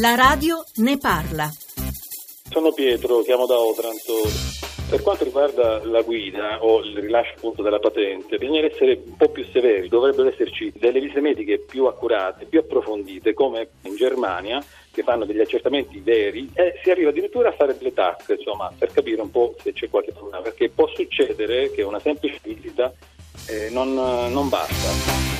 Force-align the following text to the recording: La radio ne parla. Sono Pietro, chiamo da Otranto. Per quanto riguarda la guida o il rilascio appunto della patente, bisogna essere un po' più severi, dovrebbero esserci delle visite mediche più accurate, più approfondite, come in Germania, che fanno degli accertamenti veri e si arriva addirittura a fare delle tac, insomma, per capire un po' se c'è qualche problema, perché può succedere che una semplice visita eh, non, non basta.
La 0.00 0.14
radio 0.14 0.64
ne 0.76 0.96
parla. 0.96 1.50
Sono 2.48 2.72
Pietro, 2.72 3.20
chiamo 3.20 3.44
da 3.44 3.58
Otranto. 3.58 4.22
Per 4.88 5.02
quanto 5.02 5.24
riguarda 5.24 5.84
la 5.84 6.00
guida 6.00 6.64
o 6.64 6.80
il 6.80 6.96
rilascio 6.96 7.34
appunto 7.36 7.60
della 7.60 7.78
patente, 7.80 8.38
bisogna 8.38 8.64
essere 8.64 9.02
un 9.04 9.16
po' 9.18 9.28
più 9.28 9.44
severi, 9.52 9.88
dovrebbero 9.88 10.30
esserci 10.30 10.72
delle 10.74 11.00
visite 11.00 11.20
mediche 11.20 11.58
più 11.58 11.84
accurate, 11.84 12.46
più 12.46 12.60
approfondite, 12.60 13.34
come 13.34 13.68
in 13.82 13.94
Germania, 13.96 14.64
che 14.90 15.02
fanno 15.02 15.26
degli 15.26 15.40
accertamenti 15.40 16.00
veri 16.00 16.50
e 16.54 16.80
si 16.82 16.90
arriva 16.90 17.10
addirittura 17.10 17.50
a 17.50 17.52
fare 17.52 17.76
delle 17.76 17.92
tac, 17.92 18.34
insomma, 18.38 18.72
per 18.76 18.90
capire 18.92 19.20
un 19.20 19.30
po' 19.30 19.54
se 19.62 19.74
c'è 19.74 19.90
qualche 19.90 20.12
problema, 20.12 20.40
perché 20.40 20.70
può 20.70 20.88
succedere 20.94 21.70
che 21.72 21.82
una 21.82 22.00
semplice 22.00 22.40
visita 22.42 22.90
eh, 23.48 23.68
non, 23.68 23.92
non 23.92 24.48
basta. 24.48 25.39